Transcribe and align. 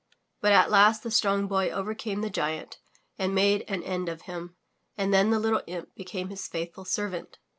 But 0.41 0.51
at 0.51 0.71
last 0.71 1.03
the 1.03 1.11
Strong 1.11 1.45
Boy 1.47 1.69
overcame 1.69 2.21
the 2.21 2.31
giant 2.31 2.79
and 3.19 3.35
made 3.35 3.63
an 3.67 3.83
end 3.83 4.09
of 4.09 4.23
him 4.23 4.55
and 4.97 5.13
then 5.13 5.29
the 5.29 5.37
little 5.39 5.61
imp 5.67 5.93
became 5.93 6.29
his 6.29 6.47
faithful 6.47 6.85
servant. 6.85 7.37